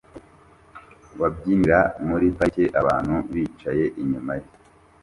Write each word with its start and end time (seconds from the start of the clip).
wabyinira 1.19 1.79
muri 2.07 2.27
parike 2.37 2.65
abantu 2.81 3.15
bicaye 3.31 3.85
inyuma 4.01 4.33
ye 4.41 4.47